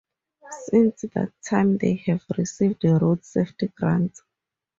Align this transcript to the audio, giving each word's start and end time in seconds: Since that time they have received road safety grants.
Since 0.65 1.01
that 1.13 1.31
time 1.47 1.77
they 1.77 1.93
have 2.07 2.25
received 2.35 2.83
road 2.85 3.23
safety 3.23 3.67
grants. 3.77 4.23